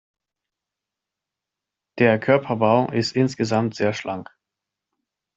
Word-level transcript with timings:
Der 1.99 2.19
Körperbau 2.19 2.91
ist 2.91 3.11
insgesamt 3.15 3.75
sehr 3.75 3.93
schlank. 3.93 4.35